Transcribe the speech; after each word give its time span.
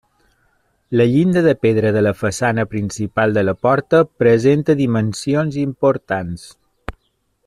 La 0.99 1.05
llinda 1.11 1.43
de 1.47 1.51
pedra 1.65 1.91
de 1.97 2.01
la 2.05 2.13
façana 2.21 2.65
principal 2.71 3.37
de 3.37 3.43
la 3.45 3.55
porta 3.67 4.01
presenta 4.23 4.79
dimensions 4.83 5.63
importants. 5.69 6.49